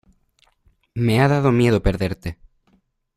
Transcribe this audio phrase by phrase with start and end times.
[0.95, 2.39] me ha dado miedo perderte.